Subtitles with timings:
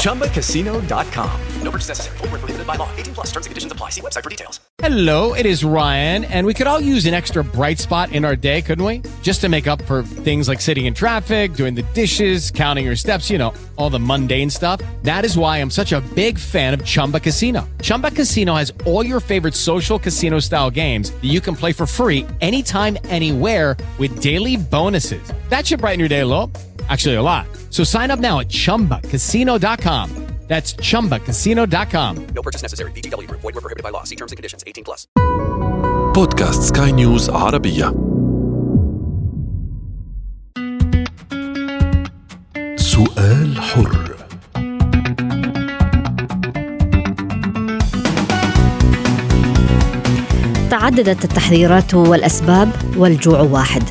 [0.00, 1.40] ChumbaCasino.com.
[1.62, 2.18] No purchase necessary.
[2.18, 2.88] Full prohibited by law.
[2.96, 3.90] 18 plus terms and conditions apply.
[3.90, 4.60] See website for details.
[4.78, 8.34] Hello, it is Ryan, and we could all use an extra bright spot in our
[8.34, 9.02] day, couldn't we?
[9.20, 12.96] Just to make up for things like sitting in traffic, doing the dishes, counting your
[12.96, 14.80] steps, you know, all the mundane stuff.
[15.02, 17.68] That is why I'm such a big fan of Chumba Casino.
[17.82, 21.86] Chumba Casino has all your favorite social casino style games that you can play for
[21.86, 25.22] free anytime, anywhere with daily bonuses.
[25.50, 26.50] That should brighten your day a little.
[26.90, 27.46] Actually, a lot.
[27.70, 30.30] So sign up now at chumbacasino.com.
[30.50, 32.26] That's chumbacasino.com.
[32.34, 32.90] No purchase necessary.
[32.90, 33.40] VGW Group.
[33.40, 34.02] Void were prohibited by law.
[34.02, 34.64] See terms and conditions.
[34.66, 35.06] 18 plus.
[36.14, 37.94] بودكاست سكاي نيوز عربية
[42.76, 44.16] سؤال حر
[50.70, 53.82] تعددت التحذيرات والاسباب والجوع واحد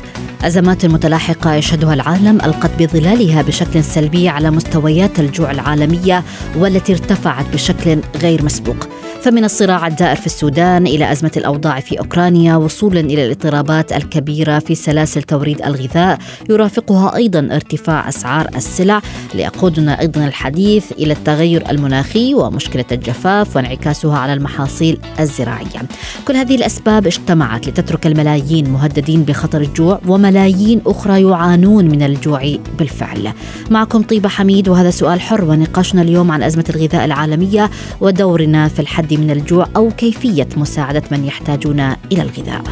[0.44, 6.24] أزمات متلاحقة يشهدها العالم ألقت بظلالها بشكل سلبي على مستويات الجوع العالمية
[6.56, 8.88] والتي ارتفعت بشكل غير مسبوق.
[9.22, 14.74] فمن الصراع الدائر في السودان إلى أزمة الأوضاع في أوكرانيا وصولا إلى الاضطرابات الكبيرة في
[14.74, 16.18] سلاسل توريد الغذاء
[16.50, 19.00] يرافقها أيضا ارتفاع أسعار السلع
[19.34, 25.82] ليقودنا أيضا الحديث إلى التغير المناخي ومشكلة الجفاف وانعكاسها على المحاصيل الزراعية.
[26.28, 33.32] كل هذه الأسباب اجتمعت لتترك الملايين مهددين بخطر الجوع وملايين أخرى يعانون من الجوع بالفعل.
[33.70, 39.09] معكم طيبة حميد وهذا سؤال حر ونقاشنا اليوم عن أزمة الغذاء العالمية ودورنا في الحد
[39.16, 42.62] من الجوع أو كيفية مساعدة من يحتاجون إلى الغذاء.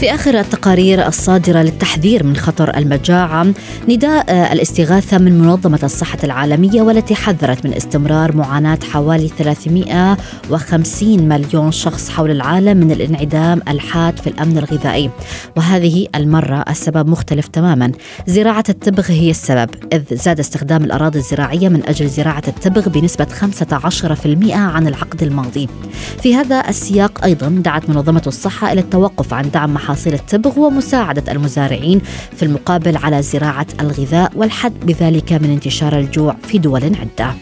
[0.00, 3.46] في آخر التقارير الصادرة للتحذير من خطر المجاعة
[3.88, 12.10] نداء الاستغاثة من منظمة الصحة العالمية والتي حذرت من استمرار معاناة حوالي 350 مليون شخص
[12.10, 15.10] حول العالم من الانعدام الحاد في الأمن الغذائي.
[15.56, 17.92] وهذه المرة السبب مختلف تماما.
[18.26, 24.56] زراعة التبغ هي السبب إذ زاد استخدام الأراضي الزراعية من أجل زراعة التبغ بنسبة 15%
[24.56, 25.68] عن العقد الماضي.
[26.22, 32.00] في هذا السياق أيضا دعت منظمة الصحة إلى التوقف عن دعم محاصيل التبغ ومساعدة المزارعين
[32.36, 37.34] في المقابل على زراعة الغذاء والحد بذلك من انتشار الجوع في دول عدة.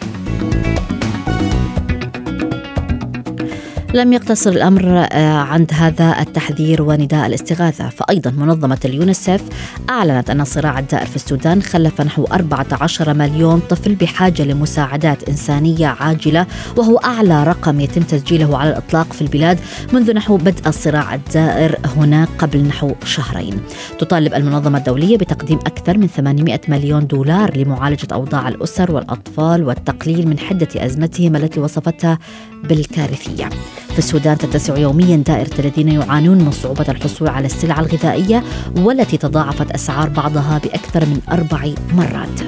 [3.95, 9.43] لم يقتصر الأمر عند هذا التحذير ونداء الاستغاثة فايضا منظمة اليونيسف
[9.91, 16.47] أعلنت أن الصراع الدائر في السودان خلف نحو 14 مليون طفل بحاجة لمساعدات إنسانية عاجلة
[16.77, 19.59] وهو أعلى رقم يتم تسجيله على الإطلاق في البلاد
[19.93, 23.61] منذ نحو بدء الصراع الدائر هناك قبل نحو شهرين.
[23.99, 30.39] تطالب المنظمة الدولية بتقديم أكثر من 800 مليون دولار لمعالجة أوضاع الأسر والأطفال والتقليل من
[30.39, 32.19] حدة أزمتهم التي وصفتها
[32.65, 33.49] بالكارثية.
[33.93, 38.43] في السودان تتسع يوميا دائرة الذين يعانون من صعوبة الحصول على السلع الغذائية
[38.77, 42.41] والتي تضاعفت أسعار بعضها بأكثر من أربع مرات.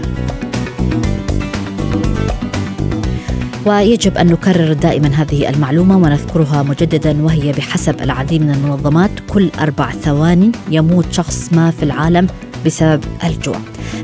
[3.66, 9.90] ويجب أن نكرر دائما هذه المعلومة ونذكرها مجددا وهي بحسب العديد من المنظمات كل أربع
[9.90, 12.26] ثوان يموت شخص ما في العالم
[12.68, 13.56] بسبب الجوع.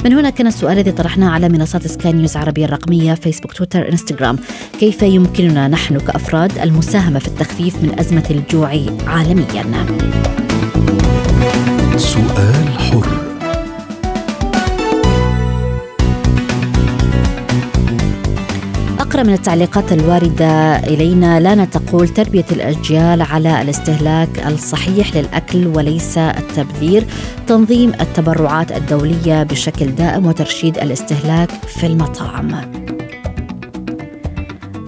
[0.04, 4.38] من هنا كان السؤال الذي طرحناه على منصات سكاي نيوز عربية الرقمية فيسبوك تويتر انستغرام
[4.80, 8.69] كيف يمكننا نحن كأفراد المساهمة في التخفيف من أزمة الجوع
[9.06, 9.64] عالميا؟
[19.14, 21.41] أقرأ من التعليقات الواردة إلينا.
[21.41, 27.04] لانا تقول تربية الأجيال على الاستهلاك الصحيح للأكل وليس التبذير.
[27.47, 32.84] تنظيم التبرعات الدولية بشكل دائم وترشيد الاستهلاك في المطاعم.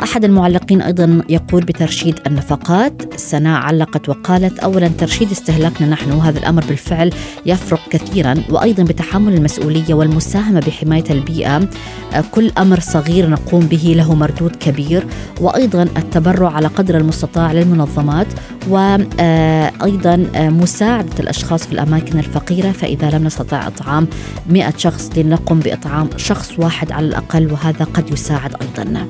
[0.03, 6.65] أحد المعلقين أيضا يقول بترشيد النفقات سناء علقت وقالت أولا ترشيد استهلاكنا نحن هذا الأمر
[6.69, 7.11] بالفعل
[7.47, 11.69] يفرق كثيرا وأيضا بتحمل المسؤولية والمساهمة بحماية البيئة.
[12.31, 15.06] كل أمر صغير نقوم به له مردود كبير
[15.41, 18.26] وأيضا التبرع على قدر المستطاع للمنظمات
[18.69, 24.09] وأيضا مساعدة الأشخاص في الأماكن الفقيرة فإذا لم نستطع إطعام
[24.50, 29.06] 100 شخص لنقم بإطعام شخص واحد على الأقل وهذا قد يساعد أيضا.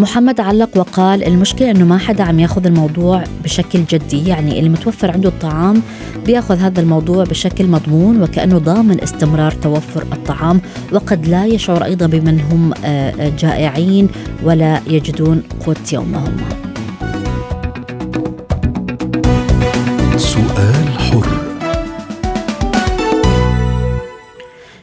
[0.00, 5.10] محمد علق وقال المشكلة أنه ما حدا عم ياخذ الموضوع بشكل جدي يعني اللي متوفر
[5.10, 5.82] عنده الطعام
[6.26, 10.60] بياخذ هذا الموضوع بشكل مضمون وكأنه ضامن استمرار توفر الطعام
[10.92, 14.08] وقد لا يشعر أيضا بمن هم آه، جائعين
[14.42, 16.36] ولا يجدون قوت يومهم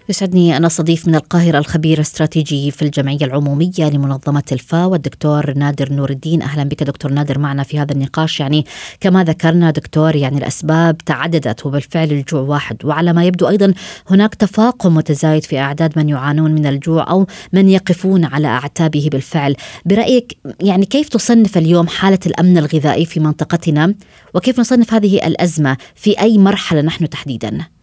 [0.10, 6.10] يسعدني أن أستضيف من القاهرة الخبير الاستراتيجي في الجمعية العمومية لمنظمة الفاو الدكتور نادر نور
[6.10, 6.42] الدين.
[6.42, 8.40] أهلا بك دكتور نادر معنا في هذا النقاش.
[8.40, 8.66] يعني
[9.00, 12.86] كما ذكرنا دكتور يعني الأسباب تعددت وبالفعل الجوع واحد.
[12.86, 13.74] وعلى ما يبدو أيضا
[14.10, 19.56] هناك تفاقم متزايد في أعداد من يعانون من الجوع أو من يقفون على أعتابه بالفعل.
[19.86, 23.94] برأيك يعني كيف تصنف اليوم حالة الأمن الغذائي في منطقتنا؟
[24.34, 27.77] وكيف نصنف هذه الأزمة؟ في أي مرحلة نحن تحديداً؟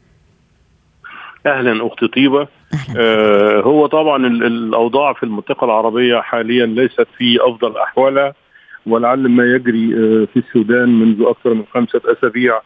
[1.47, 2.49] أهلا أختي طيبة.
[2.97, 8.35] آه هو طبعا الأوضاع في المنطقة العربية حاليا ليست في أفضل أحوالها
[8.87, 12.57] ولعل ما يجري آه في السودان منذ أكثر من خمسة أسابيع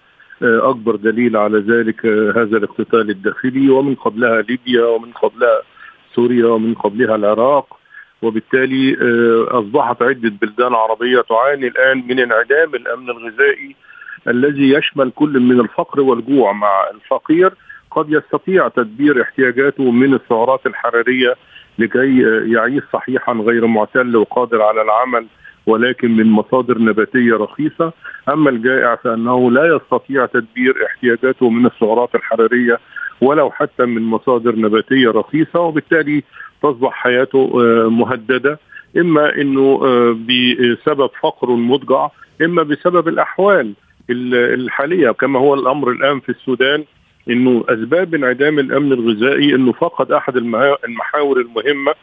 [0.42, 5.62] آه أكبر دليل على ذلك آه هذا الاقتتال الداخلي ومن قبلها ليبيا ومن قبلها
[6.14, 7.78] سوريا ومن قبلها العراق.
[8.22, 8.96] وبالتالي
[9.50, 13.76] أصبحت عدة بلدان عربية تعاني الآن من انعدام الأمن الغذائي
[14.28, 17.52] الذي يشمل كل من الفقر والجوع مع الفقير.
[17.90, 21.34] قد يستطيع تدبير احتياجاته من السعرات الحرارية
[21.78, 25.26] لكي يعيش صحيحا غير معتل وقادر على العمل
[25.66, 27.92] ولكن من مصادر نباتية رخيصة،
[28.28, 32.78] أما الجائع فإنه لا يستطيع تدبير احتياجاته من السعرات الحرارية
[33.20, 36.22] ولو حتى من مصادر نباتية رخيصة وبالتالي
[36.62, 37.50] تصبح حياته
[37.88, 38.58] مهددة.
[38.96, 39.78] إما إنه
[40.12, 42.08] بسبب فقر مضجع
[42.42, 43.72] إما بسبب الأحوال
[44.10, 46.84] الحالية كما هو الأمر الآن في السودان.
[47.30, 50.36] إنه أسباب انعدام الأمن الغذائي إنه فقد أحد
[50.84, 51.94] المحاور المهمة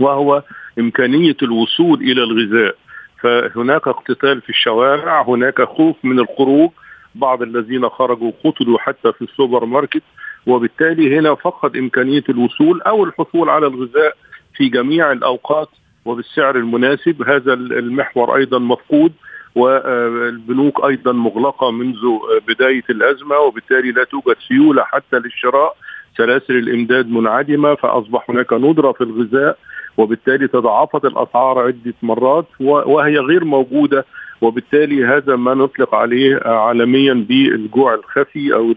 [0.00, 0.42] وهو
[0.78, 2.74] إمكانية الوصول إلى الغذاء.
[3.20, 6.70] فهناك اقتتال في الشوارع هناك خوف من الخروج.
[7.14, 10.02] بعض الذين خرجوا قتلوا حتى في السوبر ماركت.
[10.46, 14.16] وبالتالي هنا فقد إمكانية الوصول أو الحصول على الغذاء
[14.54, 15.68] في جميع الأوقات
[16.04, 17.22] وبالسعر المناسب.
[17.22, 19.12] هذا المحور أيضا مفقود.
[19.54, 22.00] والبنوك أيضا مغلقة منذ
[22.48, 25.76] بداية الأزمة وبالتالي لا توجد سيولة حتى للشراء.
[26.16, 29.58] سلاسل الإمداد منعدمة فأصبح هناك ندرة في الغذاء
[29.96, 34.04] وبالتالي تضاعفت الأسعار عدة مرات وهي غير موجودة.
[34.40, 38.74] وبالتالي هذا ما نطلق عليه عالميا بالجوع الخفي أو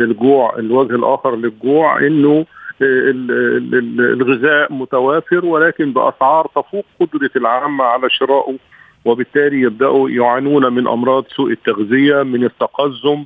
[0.00, 2.46] الجوع الوجه الآخر للجوع إنه
[2.82, 8.56] الغذاء متوافر ولكن بأسعار تفوق قدرة العامة على شرائه.
[9.04, 13.24] وبالتالي يبدأوا يعانون من أمراض سوء التغذية من التقزم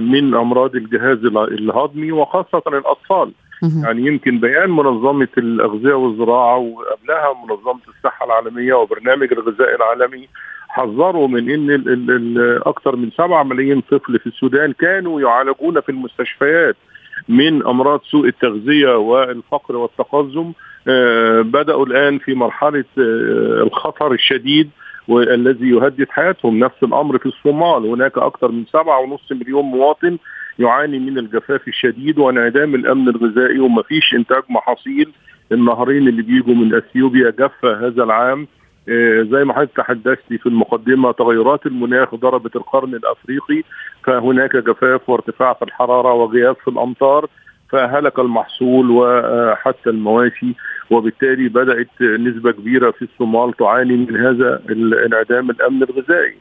[0.00, 3.32] من أمراض الجهاز الهضمي وخاصة الأطفال.
[3.84, 10.28] يعني يمكن بيان منظمة الأغذية والزراعة وقبلها منظمة الصحة العالمية وبرنامج الغذاء العالمي
[10.68, 16.76] حذروا من إن أكثر من 7 ملايين طفل في السودان كانوا يعالجون في المستشفيات
[17.28, 20.52] من أمراض سوء التغذية والفقر والتقزم.
[21.42, 24.70] بدأوا الآن في مرحلة الخطر الشديد
[25.08, 27.86] والذي يهدد حياتهم نفس الأمر في الصومال.
[27.86, 30.18] هناك أكثر من سبعة ونصف مليون مواطن
[30.58, 35.12] يعاني من الجفاف الشديد وانعدام الأمن الغذائي وما فيش إنتاج محاصيل.
[35.52, 38.46] النهرين اللي بيجوا من إثيوبيا جف هذا العام.
[39.30, 43.62] زي ما حضرتك تحدثتي في المقدمة تغيرات المناخ ضربت القرن الأفريقي
[44.04, 47.28] فهناك جفاف وارتفاع في الحرارة وغياب في الأمطار.
[47.72, 50.54] فهلك المحصول وحتى المواشي
[50.90, 54.62] وبالتالي بدأت نسبة كبيرة في الصومال تعاني من هذا
[55.06, 56.34] انعدام الأمن الغذائي.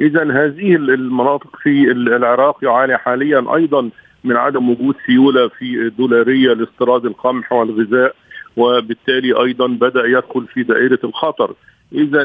[0.00, 3.90] اذا هذه المناطق في العراق يعاني حاليا أيضا
[4.24, 8.14] من عدم وجود سيولة في دولاريه لاستيراد القمح والغذاء
[8.56, 11.54] وبالتالي أيضا بدأ يدخل في دائرة الخطر.
[11.92, 12.24] اذا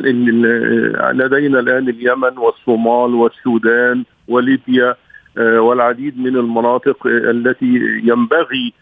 [1.14, 4.96] لدينا الآن اليمن والصومال والسودان وليبيا
[5.38, 8.74] والعديد من المناطق التي ينبغي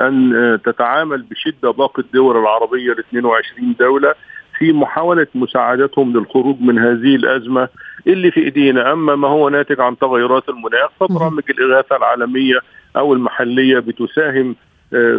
[0.00, 4.14] أن تتعامل بشدة باقي الدول العربية ال 22 دولة
[4.58, 7.68] في محاولة مساعدتهم للخروج من هذه الأزمة
[8.06, 8.92] اللي في إيدينا.
[8.92, 12.58] أما ما هو ناتج عن تغيرات المناخ فبرامج الإغاثة العالمية
[12.96, 14.56] أو المحلية بتساهم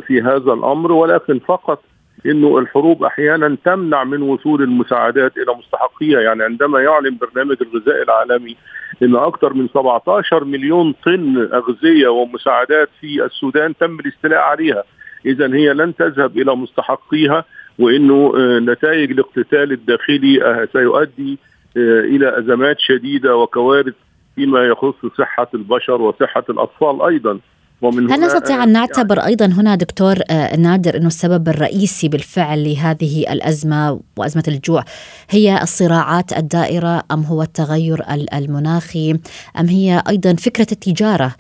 [0.08, 1.84] في هذا الأمر ولكن فقط
[2.26, 8.56] إنه الحروب أحيانا تمنع من وصول المساعدات إلى مستحقيها يعني عندما يعلن برنامج الغذاء العالمي
[9.04, 14.84] إن أكثر من 17 مليون طن أغذية ومساعدات في السودان تم الاستيلاء عليها
[15.26, 17.46] اذا هي لن تذهب إلى مستحقيها
[17.80, 21.38] وإنه نتائج الاقتتال الداخلي سيؤدي
[21.78, 23.94] إلى أزمات شديدة وكوارث
[24.36, 27.40] فيما يخص صحة البشر وصحة الأطفال أيضا.
[27.82, 30.16] ومن هل نستطيع أن نعتبر يعني أيضا هنا دكتور
[30.58, 34.84] نادر أنه السبب الرئيسي بالفعل لهذه الأزمة وأزمة الجوع
[35.30, 38.04] هي الصراعات الدائرة أم هو التغير
[38.34, 39.20] المناخي
[39.60, 41.36] أم هي أيضا فكرة التجارة؟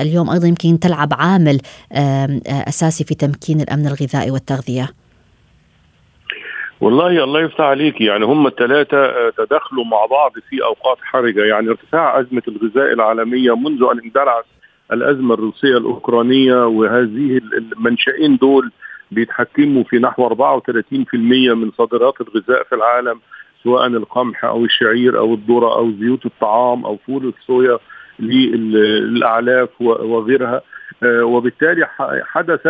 [0.00, 1.60] اليوم أيضا يمكن تلعب عامل
[2.46, 4.88] أساسي في تمكين الأمن الغذائي والتغذية.
[6.80, 8.00] والله الله يفتح عليك.
[8.00, 11.44] يعني هم الثلاثة تدخلوا مع بعض في أوقات حرجة.
[11.44, 14.44] يعني ارتفاع أزمة الغذاء العالمية منذ أن اندلعت
[14.92, 18.70] الأزمة الروسية الأوكرانية وهذه المنشئين دول
[19.10, 21.14] بيتحكموا في نحو 34%
[21.54, 23.20] من صادرات الغذاء في العالم
[23.64, 27.78] سواء القمح أو الشعير أو الذرة أو زيوت الطعام أو فول الصويا
[28.18, 30.62] للأعلاف وغيرها.
[31.04, 31.86] وبالتالي
[32.24, 32.66] حدث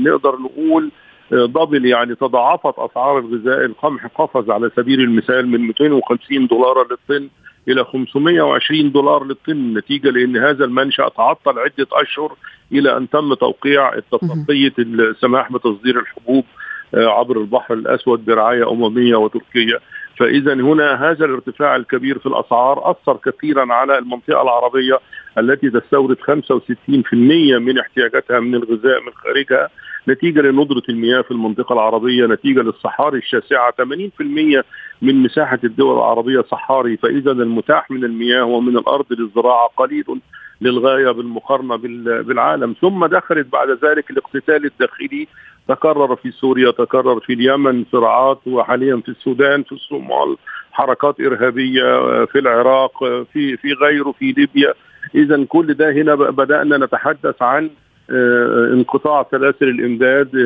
[0.00, 0.90] نقدر نقول
[1.30, 3.64] دبل يعني تضاعفت أسعار الغذاء.
[3.64, 7.28] القمح قفز على سبيل المثال من 250 دولار للطن
[7.68, 9.74] إلى 520 دولار للطن.
[9.78, 12.32] نتيجة لأن هذا المنشأ تعطل عدة أشهر
[12.72, 16.44] إلى أن تم توقيع اتفاقيه السماح بتصدير الحبوب
[16.94, 19.80] عبر البحر الأسود برعاية أممية وتركية.
[20.18, 24.98] فإذا هنا هذا الارتفاع الكبير في الأسعار أثر كثيرا على المنطقة العربية
[25.38, 29.68] التي تستورد 65% من احتياجاتها من الغذاء من خارجها.
[30.08, 33.70] نتيجة لندرة المياه في المنطقة العربية نتيجة للصحاري الشاسعة.
[33.70, 34.64] 80%
[35.02, 40.04] من مساحة الدول العربية صحاري فاذا المتاح من المياه ومن الأرض للزراعة قليل
[40.60, 41.76] للغاية بالمقارنة
[42.22, 42.74] بالعالم.
[42.80, 45.28] ثم دخلت بعد ذلك الاقتتال الداخلي.
[45.68, 50.36] تكرر في سوريا تكرر في اليمن صراعات وحاليا في السودان في الصومال
[50.72, 54.74] حركات إرهابية في العراق في في غيره في ليبيا.
[55.14, 57.70] اذا كل ده هنا بدأنا نتحدث عن
[58.72, 60.36] انقطاع سلاسل الإمداد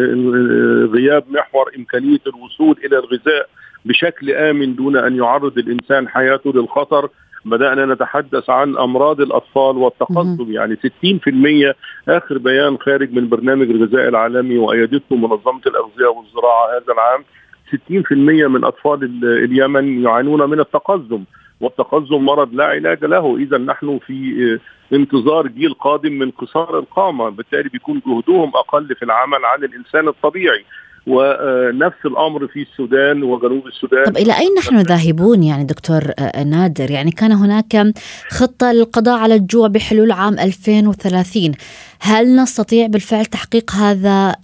[0.95, 3.49] غياب محور إمكانية الوصول إلى الغذاء
[3.85, 7.09] بشكل آمن دون أن يعرض الإنسان حياته للخطر.
[7.45, 10.53] بدأنا نتحدث عن أمراض الأطفال والتقدم.
[10.53, 11.75] يعني 60%
[12.09, 17.25] آخر بيان خارج من برنامج الغذاء العالمي وايدته منظمة الأغذية والزراعة هذا العام.
[17.67, 21.25] 60% من أطفال اليمن يعانون من التقزم
[21.61, 23.37] والتقزم مرض لا علاج له.
[23.37, 24.59] إذا نحن في
[24.93, 27.29] انتظار جيل قادم من قصار القامة.
[27.29, 30.65] بالتالي بيكون جهدهم أقل في العمل عن الإنسان الطبيعي.
[31.07, 34.05] ونفس الأمر في السودان وجنوب السودان.
[34.05, 36.03] طب إلى أين نحن ذاهبون يعني دكتور
[36.47, 37.93] نادر؟ يعني كان هناك
[38.31, 41.53] خطة للقضاء على الجوع بحلول عام 2030
[42.01, 44.37] هل نستطيع بالفعل تحقيق هذا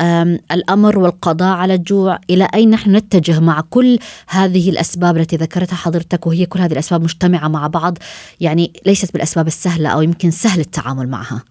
[0.53, 6.27] الأمر والقضاء على الجوع؟ إلى أين نحن نتجه مع كل هذه الأسباب التي ذكرتها حضرتك
[6.27, 7.99] وهي كل هذه الأسباب مجتمعة مع بعض؟
[8.41, 11.43] يعني ليست بالأسباب السهلة أو يمكن سهل التعامل معها.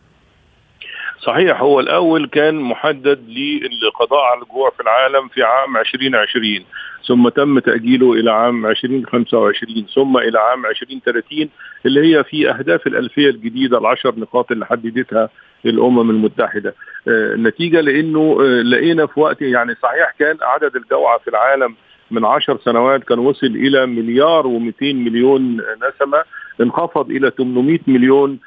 [1.26, 6.66] صحيح هو الأول كان محدد للقضاء على الجوع في العالم في عام 2020
[7.08, 11.50] ثم تم تأجيله إلى عام 2025 ثم إلى عام 2030
[11.86, 15.30] اللي هي في أهداف الألفية الجديدة العشر نقاط اللي حددتها
[15.66, 16.76] الأمم المتحدة.
[17.08, 21.76] آه نتيجه لأنه آه لقينا في وقت يعني صحيح كان عدد الجوعى في العالم
[22.12, 26.24] من عشر سنوات كان وصل إلى مليار و200 مليون نسمة
[26.62, 28.40] انخفض إلى 800 مليون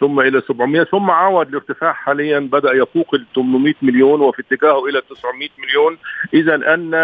[0.00, 5.00] ثم إلى 700 ثم عاود الارتفاع حاليا بدأ يفوق ال 800 مليون وفي اتجاهه إلى
[5.00, 5.98] 900 مليون.
[6.34, 6.94] اذا أن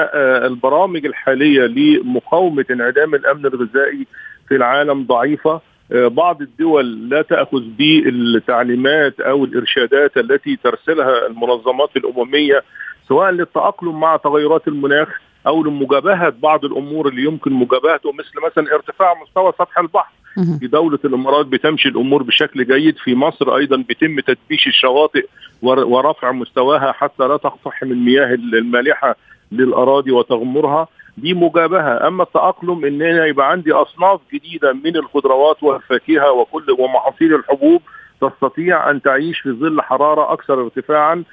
[0.50, 4.06] البرامج الحالية لمقاومة انعدام الأمن الغذائي
[4.48, 5.60] في العالم ضعيفة.
[5.90, 12.62] بعض الدول لا تأخذ بالتعليمات أو الإرشادات التي ترسلها المنظمات الأممية
[13.08, 15.08] سواء للتأقلم مع تغيرات المناخ
[15.46, 20.12] أو لمجابهة بعض الأمور اللي يمكن مجابهته مثل مثلا ارتفاع مستوى سطح البحر.
[20.60, 22.96] في دولة الإمارات بتمشي الأمور بشكل جيد.
[22.98, 25.26] في مصر أيضا بيتم تدبيش الشواطئ
[25.62, 29.16] ورفع مستواها حتى لا تقتحم المياه المالحة
[29.52, 30.88] للأراضي وتغمرها.
[31.16, 32.06] دي مجابهة.
[32.08, 37.82] أما التأقلم إن أنا يبقى عندي أصناف جديدة من الخضروات والفاكهة وكل ومحاصيل الحبوب
[38.20, 41.24] تستطيع أن تعيش في ظل حرارة أكثر ارتفاعا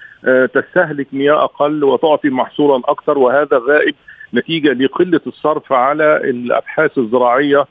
[0.54, 3.96] تستهلك مياه أقل وتعطي محصولا أكثر وهذا غائب
[4.34, 7.66] نتيجة لقلة الصرف على الأبحاث الزراعية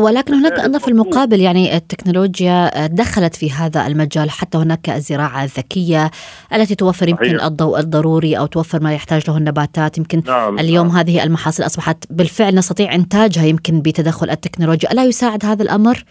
[0.00, 6.10] ولكن هناك أيضا في المقابل يعني التكنولوجيا دخلت في هذا المجال حتى هناك الزراعة الذكية
[6.54, 7.44] التي توفر يمكن صحيح.
[7.44, 10.96] الضوء الضروري أو توفر ما يحتاج له النباتات يمكن نعم اليوم نعم.
[10.96, 16.04] هذه المحاصيل أصبحت بالفعل نستطيع إنتاجها يمكن بتدخل التكنولوجيا ألا يساعد هذا الأمر؟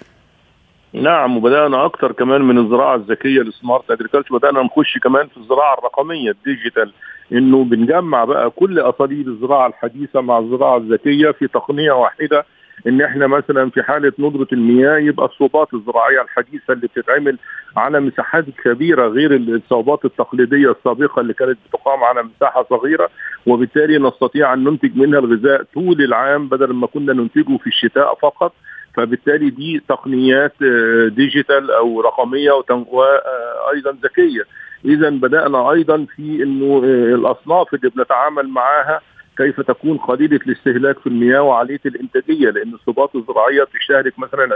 [0.93, 5.77] نعم وبدأنا أكثر كمان من الزراعة الذكية ال smart agriculture بدأنا نخش كمان في الزراعة
[5.77, 6.91] الرقمية ال digital
[7.31, 12.45] إنه بنجمع بقى كل اساليب الزراعة الحديثة مع الزراعة الذكية في تقنية واحدة
[12.87, 17.37] إن إحنا مثلا في حالة ندرة المياه يبقى الصوبات الزراعية الحديثة اللي بتتعمل
[17.77, 23.09] على مساحات كبيرة غير الصوبات التقليدية السابقة اللي كانت بتقام على مساحة صغيرة
[23.45, 28.53] وبالتالي نستطيع أن ننتج منها الغذاء طول العام بدل ما كنا ننتجه في الشتاء فقط.
[28.95, 34.43] فبالتالي دي تقنيات آه، ديجيتال أو رقمية وأيضا ذكية.
[34.85, 39.01] اذا بدأنا أيضا في إنه آه، الأصناف اللي بنتعامل معاها
[39.39, 44.49] كيف تكون قليلة الاستهلاك في المياه وعاليه الإنتاجية؟ لأن الصوبات الزراعية تشارك مثلا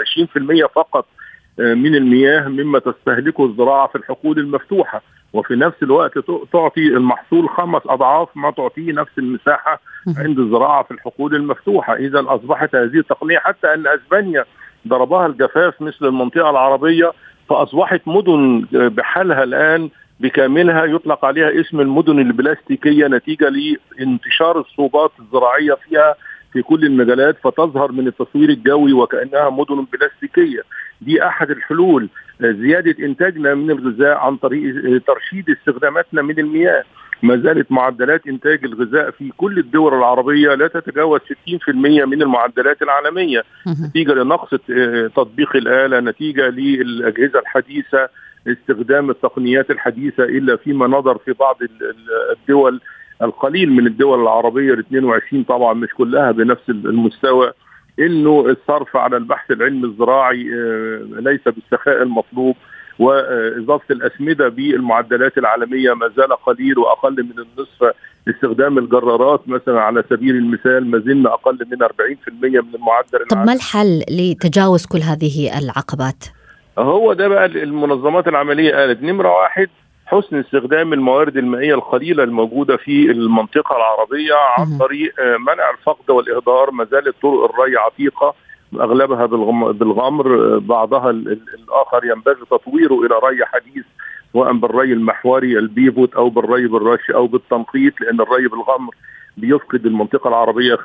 [0.66, 1.06] 20% فقط
[1.60, 5.02] آه، من المياه مما تستهلكه الزراعة في الحقول المفتوحة.
[5.34, 6.20] وفي نفس الوقت
[6.54, 9.82] تعطي المحصول خمس أضعاف ما تعطيه نفس المساحة
[10.18, 14.46] عند الزراعة في الحقول المفتوحة، إذا أصبحت هذه التقنية حتى أن أسبانيا
[14.88, 17.12] ضربها الجفاف مثل المنطقة العربية
[17.50, 23.50] فأصبحت مدن بحالها الآن بكاملها يطلق عليها اسم المدن البلاستيكية نتيجة
[24.00, 26.15] لانتشار الصوبات الزراعية فيها
[26.53, 30.62] في كل المجالات فتظهر من التصوير الجوي وكأنها مدن بلاستيكية.
[31.01, 32.10] دي أحد الحلول
[32.41, 36.84] زياده إنتاجنا من الغذاء عن طريق ترشيد استخداماتنا من المياه.
[37.24, 43.43] ما زالت معدلات إنتاج الغذاء في كل الدول العربية لا تتجاوز 60% من المعدلات العالمية.
[43.88, 44.50] نتيجة لنقص
[45.15, 48.10] تطبيق الآلة نتيجة للأجهزة الحديثة
[48.48, 51.58] استخدام التقنيات الحديثة إلا فيما نظر في بعض
[52.32, 52.82] الدول
[53.22, 57.54] القليل من الدول العربية ال 22 طبعا مش كلها بنفس المستوى
[58.00, 62.56] إنه الصرف على البحث العلمي الزراعي آه، ليس بالسخاء المطلوب
[63.00, 67.96] وإضافة الأسمدة بالمعدلات العالمية ما زال قليل وأقل من النصف
[68.30, 71.90] استخدام الجرارات مثلا على سبيل المثال ما زلنا أقل من 40%
[72.44, 76.24] من المعدل طب ما الحل لتجاوز كل هذه العقبات؟
[76.77, 79.70] هو ده بقى المنظمات العملية قالت نمرة واحد
[80.06, 86.72] حسن استخدام الموارد المائية القليلة الموجودة في المنطقة العربية عن طريق آه، منع الفقد والإهدار
[86.72, 88.34] ما زالت طرق الري عتيقة
[88.75, 89.25] أغلبها
[89.72, 93.86] بالغمر بعضها الآخر ينبغي تطويره إلى ري حديث
[94.34, 98.96] سواء بالري المحوري ال pivot أو بالري بالرش أو بالتنقيط لأن الري بالغمر
[99.38, 100.84] بيفقد المنطقة العربية 50%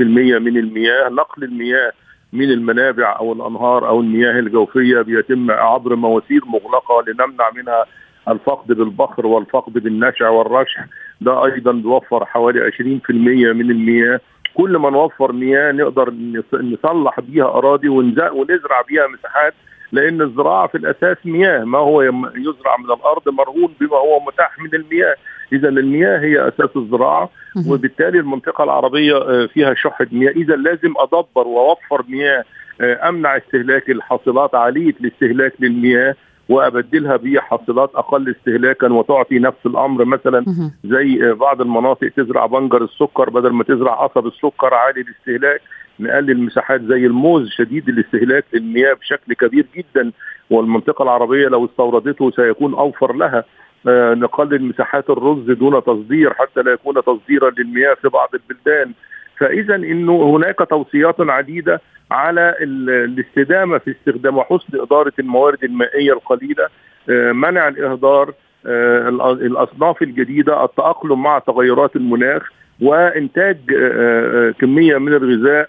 [0.00, 1.92] من المياه نقل المياه
[2.32, 7.84] من المنابع أو الأنهار أو المياه الجوفية بيتم عبر مواسير مغلقة لنمنع منها
[8.28, 10.84] الفقد بالبخر والفقد بالنشع والرشح.
[11.20, 14.20] ده أيضا بيوفر حوالي 20% من المياه.
[14.54, 16.14] كل ما نوفر مياه نقدر
[16.52, 19.54] نصلح بيها أراضي ونزرع بيها مساحات
[19.92, 21.64] لأن الزراعة في الأساس مياه.
[21.64, 22.02] ما هو
[22.36, 25.14] يزرع من الأرض مرهون بما هو متاح من المياه.
[25.52, 27.30] إذا المياه هي أساس الزراعة
[27.68, 30.30] وبالتالي المنطقة العربية آه، فيها شحة مياه.
[30.30, 32.44] إذا لازم أدبر وأوفر مياه
[32.80, 36.14] آه، أمنع استهلاك الحاصلات عاليه الاستهلاك للمياه
[36.48, 40.04] وأبدلها بحاصلات أقل استهلاكا وتعطي نفس الأمر.
[40.04, 40.44] مثلا
[40.84, 43.30] زي بعض المناطق تزرع بنجر السكر.
[43.30, 45.60] بدل ما تزرع قصب السكر عالي الاستهلاك
[46.00, 50.12] نقلل مساحات زي الموز شديد الاستهلاك للمياه بشكل كبير جدا
[50.50, 53.44] والمنطقة العربية لو استوردته سيكون أوفر لها.
[53.88, 58.92] آه نقلل مساحات الرز دون تصدير حتى لا يكون تصديرا للمياه في بعض البلدان.
[59.38, 66.68] فاذا انه هناك توصيات عديدة على الاستدامة في استخدام وحسن إدارة الموارد المائية القليلة.
[67.10, 68.34] آه، منع الإهدار
[68.66, 75.68] آه، الأصناف الجديدة التأقلم مع تغيرات المناخ وإنتاج آه، كمية من الغذاء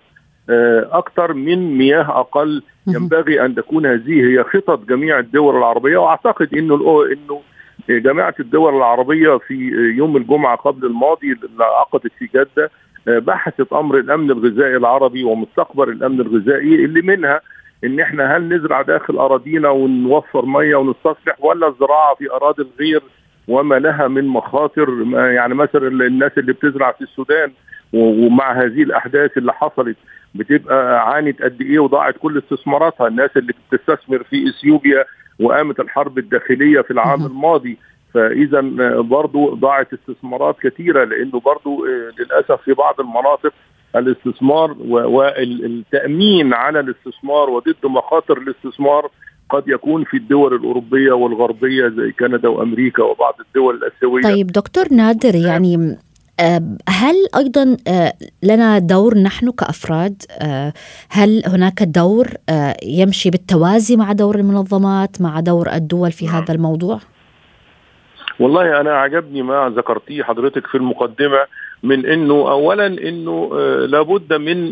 [0.91, 6.75] أكثر من مياه أقل ينبغي أن تكون هذه هي خطط جميع الدول العربية وأعتقد إنه
[7.11, 7.41] إنه
[7.89, 9.53] جامعة الدول العربية في
[9.97, 12.71] يوم الجمعة قبل الماضي اللي عقدت في جدة
[13.07, 17.41] بحثت أمر الأمن الغذائي العربي ومستقبل الأمن الغذائي اللي منها
[17.83, 23.01] إن إحنا هل نزرع داخل أراضينا ونوفر ميه ونستصلح ولا الزراعة في أراضي الغير
[23.47, 27.51] وما لها من مخاطر؟ يعني مثلا الناس اللي بتزرع في السودان
[27.93, 29.97] ومع هذه الأحداث اللي حصلت
[30.35, 33.07] بتبقى عانت قد إيه وضاعت كل استثماراتها.
[33.07, 35.05] الناس اللي بتستثمر في إثيوبيا
[35.39, 37.77] وقامت الحرب الداخلية في العام الماضي.
[38.13, 38.61] فإذا
[39.01, 43.53] برضو ضاعت استثمارات كثيره لأنه برضو آه، للأسف في بعض المناطق
[43.95, 49.09] الاستثمار والتامين على الاستثمار وضد مخاطر الاستثمار
[49.49, 54.23] قد يكون في الدول الأوروبية والغربية زي كندا وأمريكا وبعض الدول الآسيوية.
[54.23, 55.97] طيب دكتور نادر يعني
[56.89, 60.23] هل أيضا آه، لنا دور نحن كأفراد
[61.09, 62.27] هل هناك دور
[62.83, 66.99] يمشي بالتوازي مع دور المنظمات مع دور الدول في هذا الموضوع؟
[68.39, 71.39] والله أنا عجبني ما ذكرتيه حضرتك في المقدمة
[71.83, 74.69] من إنه اولا إنه آه، لابد من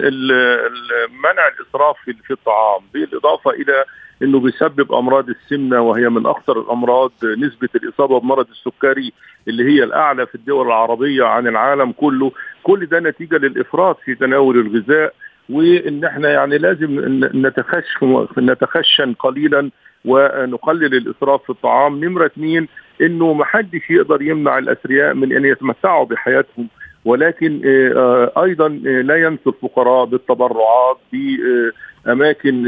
[1.23, 1.95] منع الإسراف
[2.27, 3.85] في الطعام بالإضافة إلى
[4.21, 9.13] إنه بيسبب أمراض السمنة وهي من أخطر الأمراض نسبة الإصابة بمرض السكري
[9.47, 12.31] اللي هي الأعلى في الدول العربية عن العالم كله.
[12.63, 15.13] كل ده نتيجة للإفراط في تناول الغذاء
[15.49, 16.87] وإن إحنا يعني لازم
[17.33, 19.69] نتخشن نتخشن قليلا
[20.05, 22.03] ونقلل الإسراف في الطعام.
[22.05, 22.67] نمرة اثنين
[23.01, 26.67] إنه ما حدش يقدر يمنع الأثرياء من أن يتمتعوا بحياتهم.
[27.05, 32.67] ولكن آه، آه، أيضا آه، لا ينسى الفقراء بالتبرعات باماكن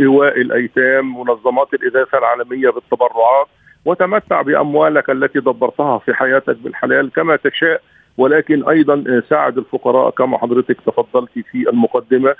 [0.00, 3.46] إيواء الأيتام منظمات الإغاثة العالمية بالتبرعات.
[3.84, 7.80] وتمتع بأموالك التي دبرتها في حياتك بالحلال كما تشاء.
[8.18, 12.34] ولكن أيضا ساعد الفقراء كما حضرتك تفضلت في المقدمة.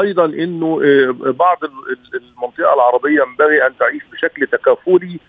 [0.00, 0.80] أيضا إنه
[1.20, 1.58] بعض
[2.14, 5.20] المنطقة العربية ينبغي أن تعيش بشكل تكافلي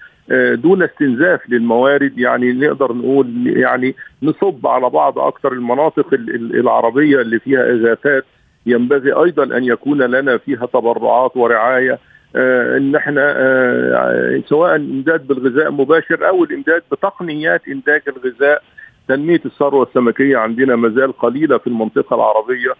[0.53, 6.07] دون استنزاف للموارد يعني نقدر نقول يعني نصب على بعض أكثر المناطق
[6.53, 8.25] العربية اللي فيها اغاثات
[8.65, 11.99] ينبغي أيضا أن يكون لنا فيها تبرعات ورعاية.
[12.35, 18.63] آه إن إحنا آه سواء إمداد بالغذاء مباشر أو الإمداد بتقنيات انتاج الغذاء.
[19.07, 22.73] تنمية الثروة السمكية عندنا مازال قليلة في المنطقة العربية.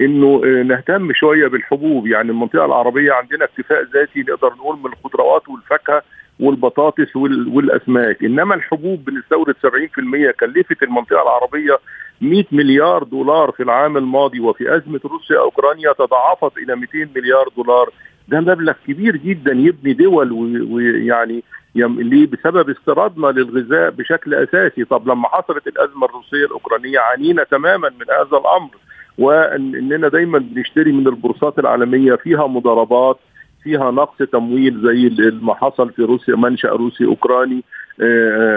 [0.00, 2.06] إنه آه نهتم شوية بالحبوب.
[2.06, 6.02] يعني المنطقة العربية عندنا اكتفاء ذاتي نقدر نقول من الخضروات والفاكهة.
[6.40, 8.24] والبطاطس والأسماك.
[8.24, 11.78] إنما الحبوب بنستورد 70% كلفت المنطقة العربية
[12.20, 17.90] 100 مليار دولار في العام الماضي وفي أزمة روسيا أوكرانيا تضاعفت إلى 200 مليار دولار.
[18.28, 20.32] ده مبلغ كبير جدا يبني دول
[20.72, 21.42] ويعني
[21.74, 24.84] ليه؟ بسبب استيرادنا للغذاء بشكل أساسي.
[24.84, 28.70] طب لما حصلت الأزمة الروسية الأوكرانية عانينا تماما من هذا الأمر
[29.18, 33.18] واننا دايما بنشتري من البورصات العالمية فيها مضاربات
[33.64, 37.64] فيها نقص تمويل زي ما حصل في روسيا منشأ روسي أوكراني.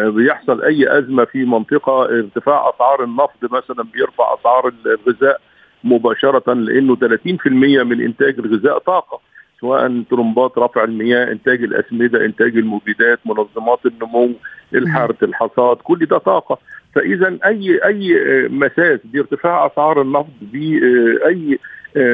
[0.05, 5.41] بيحصل أي أزمة في منطقة ارتفاع أسعار النفط مثلا بيرفع أسعار الغذاء
[5.83, 9.19] مباشرة لأنه 30% من إنتاج الغذاء طاقة.
[9.61, 14.31] سواء طرمبات رفع المياه إنتاج الأسمدة إنتاج المبيدات منظمات النمو
[14.73, 16.57] الحرث الحصاد كل ده طاقة.
[16.95, 18.17] فإذا أي أي
[18.49, 21.59] مساس بارتفاع أسعار النفط باي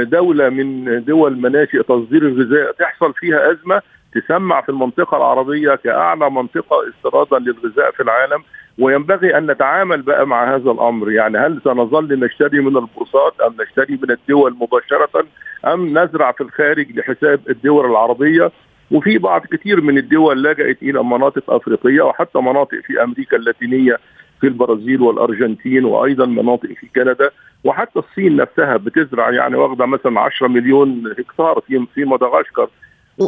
[0.03, 3.81] دولة من دول مناشئ تصدير الغذاء تحصل فيها أزمة
[4.13, 8.43] تسمع في المنطقة العربية كأعلى منطقة استيرادا للغذاء في العالم
[8.79, 11.11] وينبغي أن نتعامل بقى مع هذا الأمر.
[11.11, 15.25] يعني هل سنظل نشتري من البورصات أم نشتري من الدول مباشرة
[15.67, 18.51] أم نزرع في الخارج لحساب الدول العربية؟
[18.91, 23.97] وفي بعض كثير من الدول لجأت إلى مناطق أفريقية وحتى مناطق في أمريكا اللاتينية
[24.41, 27.29] في البرازيل والأرجنتين وأيضا مناطق في كندا.
[27.63, 32.69] وحتى الصين نفسها بتزرع يعني واخدة مثلا 10 مليون هكتار في في مدغشقر.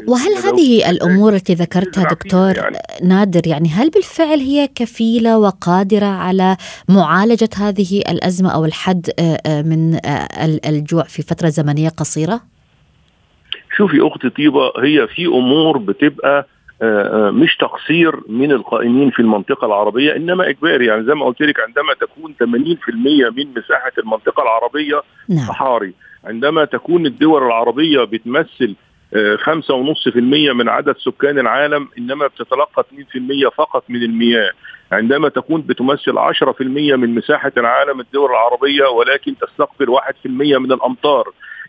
[0.08, 6.58] وهل هذه الأمور التي ذكرتها دكتور يعني نادر يعني هل بالفعل هي كفيلة وقادرة على
[6.90, 9.10] معالجة هذه الأزمة أو الحد
[9.66, 10.00] من
[10.66, 12.42] الجوع في فترة زمنية قصيرة؟
[13.78, 16.48] شوفي أختي طيبة هي في أمور بتبقى
[17.32, 21.94] مش تقصير من القائمين في المنطقة العربية إنما إجباري يعني زي ما قلت لك عندما
[22.02, 25.48] تكون 80% من مساحة المنطقة العربية نعم.
[25.48, 28.76] صحاري عندما تكون الدول العربية بتمثل
[29.38, 34.52] خمسة ونص في المية من عدد سكان العالم إنما بتتلقى 2% فقط من المياه.
[34.92, 36.62] عندما تكون بتمثل 10%
[36.96, 41.24] من مساحة العالم الدول العربية ولكن تستقبل 1% من الأمطار.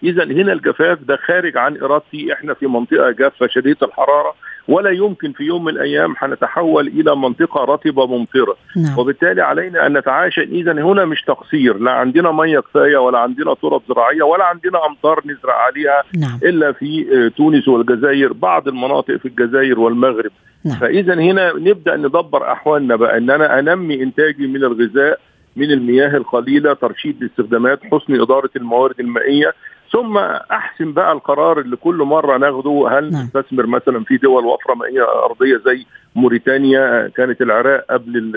[0.04, 4.34] إذا هنا الجفاف ده خارج عن إرادتي إحنا في منطقة جافة شديدة الحرارة
[4.68, 8.98] ولا يمكن في يوم من الأيام حنتحول إلى منطقة رطبة ممطرة نعم.
[8.98, 13.80] وبالتالي علينا أن نتعايش إذا هنا مش تقصير لا عندنا مية كفاية ولا عندنا تراب
[13.88, 16.38] زراعية ولا عندنا أمطار نزرع عليها نعم.
[16.42, 20.30] إلا في تونس والجزائر بعض المناطق في الجزائر والمغرب
[20.64, 20.76] نعم.
[20.76, 25.20] فإذا هنا نبدأ ندبر أحوالنا بقى إن أنا أنمي إنتاجي من الغذاء
[25.56, 29.52] من المياه القليلة ترشيد الاستخدامات حسن إدارة الموارد المائية
[29.94, 30.16] ثم
[30.50, 33.22] احسن بقى القرار اللي كل مرة ناخده هل نعم.
[33.24, 38.32] نستثمر مثلا في دول وفرة مائية أرضية زي موريتانيا كانت العراق قبل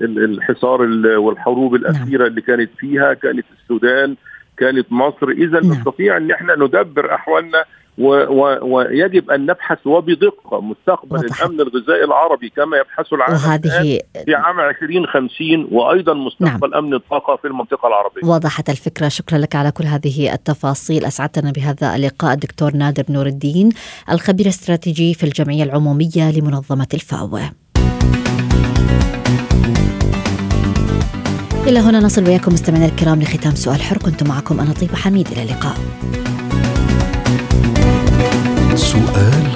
[0.00, 0.82] الحصار
[1.18, 2.26] والحروب الأخيرة نعم.
[2.26, 4.16] اللي كانت فيها كانت السودان
[4.56, 5.72] كانت مصر اذا نعم.
[5.72, 7.64] نستطيع إن إحنا ندبر أحوالنا
[7.98, 11.16] ويجب أن نبحث وبدقة مستقبل.
[11.16, 16.84] الأمن الغذائي العربي كما يبحث العالم وهذه في عام 2050 وأيضا مستقبل نعم.
[16.84, 18.24] أمن الطاقة في المنطقة العربية.
[18.24, 23.68] وضحت الفكرة، شكرا لك على كل هذه التفاصيل، أسعدتنا بهذا اللقاء الدكتور نادر نور الدين
[24.10, 27.38] الخبير الاستراتيجي في الجمعية العمومية لمنظمة الفاو.
[31.66, 35.42] إلى هنا نصل وياكم مستمعينا الكرام لختام سؤال حر كنت معكم أنا طيبة حميد إلى
[35.42, 35.76] اللقاء
[38.76, 39.51] سؤال